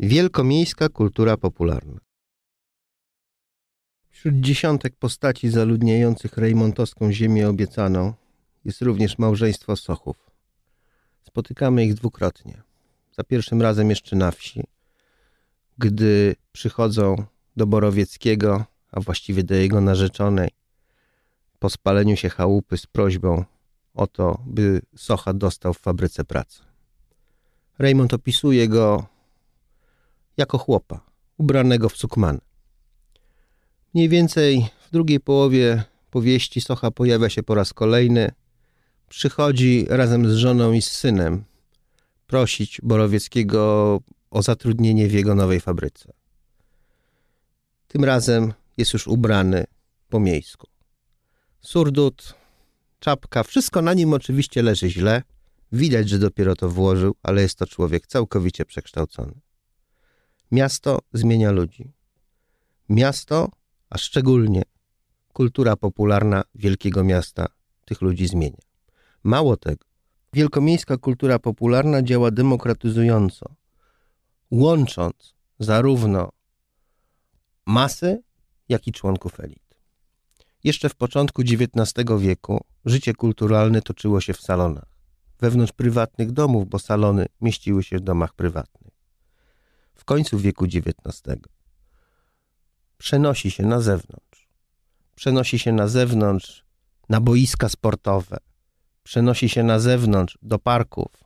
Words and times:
Wielkomiejska 0.00 0.88
kultura 0.88 1.36
popularna. 1.36 2.00
Wśród 4.10 4.34
dziesiątek 4.40 4.96
postaci 4.96 5.50
zaludniających 5.50 6.36
rejmontowską 6.36 7.12
ziemię 7.12 7.48
obiecaną 7.48 8.14
jest 8.64 8.82
również 8.82 9.18
małżeństwo 9.18 9.76
Sochów. 9.76 10.30
Spotykamy 11.22 11.84
ich 11.84 11.94
dwukrotnie. 11.94 12.62
Za 13.18 13.24
pierwszym 13.24 13.62
razem 13.62 13.90
jeszcze 13.90 14.16
na 14.16 14.30
wsi, 14.30 14.64
gdy 15.78 16.36
przychodzą 16.52 17.24
do 17.56 17.66
Borowieckiego, 17.66 18.64
a 18.92 19.00
właściwie 19.00 19.44
do 19.44 19.54
jego 19.54 19.80
narzeczonej, 19.80 20.50
po 21.58 21.70
spaleniu 21.70 22.16
się 22.16 22.28
chałupy 22.28 22.78
z 22.78 22.86
prośbą 22.86 23.44
o 23.94 24.06
to, 24.06 24.42
by 24.46 24.82
Socha 24.96 25.32
dostał 25.32 25.74
w 25.74 25.78
fabryce 25.78 26.24
pracę. 26.24 26.62
Raymond 27.78 28.14
opisuje 28.14 28.68
go 28.68 29.11
jako 30.36 30.58
chłopa, 30.58 31.00
ubranego 31.38 31.88
w 31.88 31.96
sukman. 31.96 32.40
Mniej 33.94 34.08
więcej 34.08 34.66
w 34.88 34.90
drugiej 34.92 35.20
połowie 35.20 35.84
powieści 36.10 36.60
Socha 36.60 36.90
pojawia 36.90 37.28
się 37.28 37.42
po 37.42 37.54
raz 37.54 37.72
kolejny. 37.72 38.32
Przychodzi 39.08 39.86
razem 39.88 40.30
z 40.30 40.34
żoną 40.34 40.72
i 40.72 40.82
z 40.82 40.90
synem 40.90 41.44
prosić 42.26 42.80
Borowieckiego 42.82 44.00
o 44.30 44.42
zatrudnienie 44.42 45.08
w 45.08 45.12
jego 45.12 45.34
nowej 45.34 45.60
fabryce. 45.60 46.12
Tym 47.88 48.04
razem 48.04 48.52
jest 48.76 48.92
już 48.92 49.06
ubrany 49.06 49.64
po 50.08 50.20
miejsku. 50.20 50.66
Surdut, 51.60 52.34
czapka, 53.00 53.42
wszystko 53.42 53.82
na 53.82 53.94
nim 53.94 54.12
oczywiście 54.12 54.62
leży 54.62 54.90
źle. 54.90 55.22
Widać, 55.72 56.08
że 56.08 56.18
dopiero 56.18 56.56
to 56.56 56.68
włożył, 56.68 57.14
ale 57.22 57.42
jest 57.42 57.58
to 57.58 57.66
człowiek 57.66 58.06
całkowicie 58.06 58.64
przekształcony. 58.64 59.32
Miasto 60.52 60.98
zmienia 61.12 61.50
ludzi. 61.50 61.92
Miasto, 62.88 63.48
a 63.90 63.98
szczególnie 63.98 64.62
kultura 65.32 65.76
popularna 65.76 66.44
wielkiego 66.54 67.04
miasta 67.04 67.46
tych 67.84 68.02
ludzi 68.02 68.26
zmienia. 68.26 68.58
Mało 69.24 69.56
tego, 69.56 69.84
wielkomiejska 70.32 70.96
kultura 70.96 71.38
popularna 71.38 72.02
działa 72.02 72.30
demokratyzująco, 72.30 73.54
łącząc 74.50 75.34
zarówno 75.58 76.32
masy, 77.66 78.22
jak 78.68 78.86
i 78.86 78.92
członków 78.92 79.40
elit. 79.40 79.74
Jeszcze 80.64 80.88
w 80.88 80.94
początku 80.94 81.42
XIX 81.42 82.08
wieku 82.18 82.64
życie 82.84 83.14
kulturalne 83.14 83.82
toczyło 83.82 84.20
się 84.20 84.32
w 84.32 84.40
salonach, 84.40 84.98
wewnątrz 85.40 85.72
prywatnych 85.72 86.32
domów, 86.32 86.68
bo 86.68 86.78
salony 86.78 87.26
mieściły 87.40 87.82
się 87.82 87.96
w 87.96 88.00
domach 88.00 88.34
prywatnych 88.34 88.81
w 89.94 90.04
końcu 90.04 90.38
wieku 90.38 90.64
XIX. 90.64 91.38
Przenosi 92.98 93.50
się 93.50 93.62
na 93.62 93.80
zewnątrz. 93.80 94.48
Przenosi 95.14 95.58
się 95.58 95.72
na 95.72 95.88
zewnątrz 95.88 96.64
na 97.08 97.20
boiska 97.20 97.68
sportowe. 97.68 98.36
Przenosi 99.02 99.48
się 99.48 99.62
na 99.62 99.78
zewnątrz 99.78 100.38
do 100.42 100.58
parków, 100.58 101.24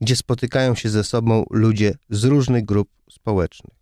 gdzie 0.00 0.16
spotykają 0.16 0.74
się 0.74 0.90
ze 0.90 1.04
sobą 1.04 1.44
ludzie 1.50 1.94
z 2.10 2.24
różnych 2.24 2.64
grup 2.64 2.88
społecznych. 3.10 3.78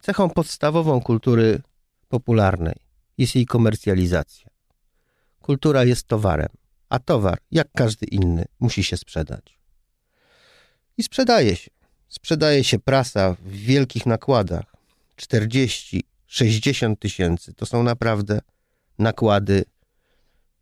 Cechą 0.00 0.30
podstawową 0.30 1.00
kultury 1.00 1.62
popularnej 2.08 2.76
jest 3.18 3.34
jej 3.34 3.46
komercjalizacja. 3.46 4.50
Kultura 5.40 5.84
jest 5.84 6.06
towarem, 6.06 6.48
a 6.88 6.98
towar, 6.98 7.38
jak 7.50 7.68
każdy 7.72 8.06
inny, 8.06 8.44
musi 8.60 8.84
się 8.84 8.96
sprzedać. 8.96 9.58
I 10.96 11.02
sprzedaje 11.02 11.56
się. 11.56 11.70
Sprzedaje 12.10 12.64
się 12.64 12.78
prasa 12.78 13.34
w 13.34 13.50
wielkich 13.50 14.06
nakładach. 14.06 14.76
40, 15.16 16.02
60 16.26 17.00
tysięcy 17.00 17.54
to 17.54 17.66
są 17.66 17.82
naprawdę 17.82 18.40
nakłady 18.98 19.64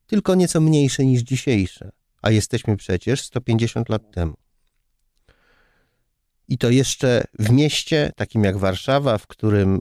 tylko 0.06 0.34
nieco 0.34 0.60
mniejsze 0.60 1.04
niż 1.04 1.22
dzisiejsze, 1.22 1.90
a 2.22 2.30
jesteśmy 2.30 2.76
przecież 2.76 3.20
150 3.22 3.88
lat 3.88 4.10
temu. 4.10 4.34
I 6.48 6.58
to 6.58 6.70
jeszcze 6.70 7.24
w 7.38 7.50
mieście 7.50 8.12
takim 8.16 8.44
jak 8.44 8.56
Warszawa, 8.56 9.18
w 9.18 9.26
którym 9.26 9.78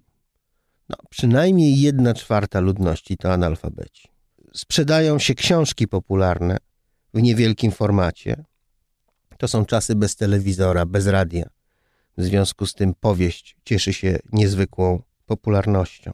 no, 0.89 0.95
przynajmniej 1.09 1.81
jedna 1.81 2.13
czwarta 2.13 2.59
ludności 2.59 3.17
to 3.17 3.33
analfabeci. 3.33 4.07
Sprzedają 4.53 5.19
się 5.19 5.35
książki 5.35 5.87
popularne 5.87 6.57
w 7.13 7.21
niewielkim 7.21 7.71
formacie. 7.71 8.43
To 9.37 9.47
są 9.47 9.65
czasy 9.65 9.95
bez 9.95 10.15
telewizora, 10.15 10.85
bez 10.85 11.07
radia. 11.07 11.56
W 12.17 12.23
związku 12.23 12.65
z 12.65 12.73
tym 12.73 12.93
powieść 12.93 13.57
cieszy 13.65 13.93
się 13.93 14.19
niezwykłą 14.31 15.01
popularnością. 15.25 16.11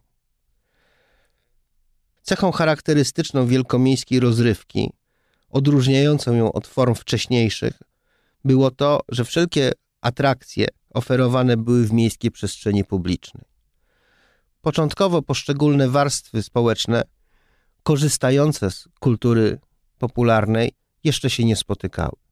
Cechą 2.22 2.52
charakterystyczną 2.52 3.48
wielkomiejskiej 3.48 4.20
rozrywki, 4.20 4.92
odróżniającą 5.50 6.34
ją 6.34 6.52
od 6.52 6.68
form 6.68 6.96
wcześniejszych, 6.96 7.82
było 8.46 8.72
to, 8.72 9.02
że 9.10 9.26
wszelkie 9.26 9.72
atrakcje 10.02 10.68
oferowane 10.90 11.58
były 11.58 11.88
w 11.88 11.94
miejskiej 11.94 12.32
przestrzeni 12.32 12.84
publicznej. 12.84 13.46
Początkowo 14.62 15.22
poszczególne 15.22 15.90
warstwy 15.90 16.44
społeczne 16.44 17.04
korzystające 17.84 18.72
z 18.72 18.88
kultury 19.00 19.60
popularnej 19.98 20.72
jeszcze 21.04 21.30
się 21.30 21.46
nie 21.46 21.56
spotykały. 21.56 22.23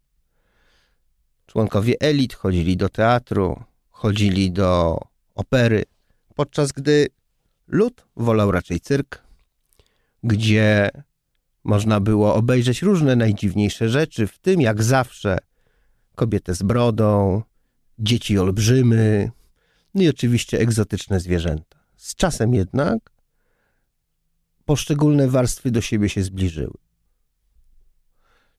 Członkowie 1.52 1.96
elit 2.00 2.34
chodzili 2.34 2.78
do 2.78 2.90
teatru, 2.90 3.64
chodzili 3.90 4.52
do 4.52 5.00
opery, 5.36 5.84
podczas 6.36 6.72
gdy 6.72 7.08
lud 7.68 8.06
wolał 8.16 8.52
raczej 8.52 8.80
cyrk, 8.80 9.24
gdzie 10.24 10.90
można 11.64 12.00
było 12.00 12.36
obejrzeć 12.36 12.82
różne 12.82 13.16
najdziwniejsze 13.16 13.90
rzeczy, 13.90 14.28
w 14.28 14.40
tym 14.40 14.62
jak 14.62 14.84
zawsze 14.84 15.38
kobietę 16.16 16.56
z 16.56 16.64
brodą, 16.64 17.42
dzieci 18.00 18.40
olbrzymy, 18.40 19.32
no 19.94 20.02
i 20.02 20.10
oczywiście 20.10 20.60
egzotyczne 20.60 21.20
zwierzęta. 21.20 21.80
Z 21.96 22.16
czasem 22.16 22.54
jednak 22.54 23.12
poszczególne 24.66 25.28
warstwy 25.28 25.72
do 25.72 25.82
siebie 25.82 26.10
się 26.10 26.24
zbliżyły. 26.24 26.78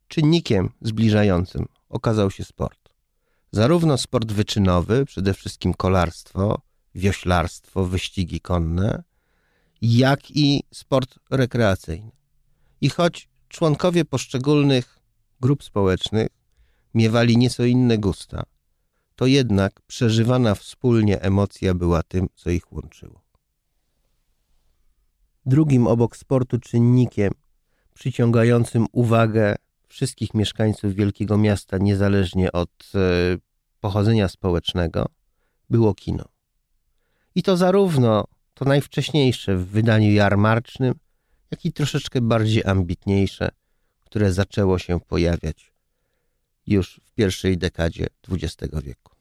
Czynnikiem 0.08 0.70
zbliżającym 0.80 1.66
okazał 1.88 2.30
się 2.30 2.44
sport. 2.44 2.81
Zarówno 3.52 3.98
sport 3.98 4.32
wyczynowy, 4.32 5.04
przede 5.04 5.34
wszystkim 5.34 5.74
kolarstwo, 5.74 6.60
wioślarstwo, 6.94 7.84
wyścigi 7.84 8.40
konne, 8.40 9.02
jak 9.82 10.30
i 10.30 10.62
sport 10.70 11.18
rekreacyjny. 11.30 12.10
I 12.80 12.90
choć 12.90 13.28
członkowie 13.48 14.04
poszczególnych 14.04 14.98
grup 15.40 15.64
społecznych 15.64 16.28
miewali 16.94 17.36
nieco 17.36 17.64
inne 17.64 17.98
gusta, 17.98 18.42
to 19.16 19.26
jednak 19.26 19.80
przeżywana 19.86 20.54
wspólnie 20.54 21.20
emocja 21.20 21.74
była 21.74 22.02
tym, 22.02 22.28
co 22.34 22.50
ich 22.50 22.72
łączyło. 22.72 23.22
Drugim 25.46 25.86
obok 25.86 26.16
sportu 26.16 26.58
czynnikiem 26.58 27.32
przyciągającym 27.94 28.86
uwagę 28.92 29.56
wszystkich 29.92 30.34
mieszkańców 30.34 30.94
wielkiego 30.94 31.38
miasta, 31.38 31.78
niezależnie 31.78 32.52
od 32.52 32.70
e, 32.94 32.98
pochodzenia 33.80 34.28
społecznego, 34.28 35.06
było 35.70 35.94
kino. 35.94 36.24
I 37.34 37.42
to 37.42 37.56
zarówno 37.56 38.24
to 38.54 38.64
najwcześniejsze 38.64 39.56
w 39.56 39.66
wydaniu 39.66 40.12
jarmarcznym, 40.12 40.94
jak 41.50 41.64
i 41.64 41.72
troszeczkę 41.72 42.20
bardziej 42.20 42.64
ambitniejsze, 42.64 43.48
które 44.00 44.32
zaczęło 44.32 44.78
się 44.78 45.00
pojawiać 45.00 45.72
już 46.66 47.00
w 47.04 47.12
pierwszej 47.12 47.58
dekadzie 47.58 48.06
XX 48.28 48.74
wieku. 48.82 49.11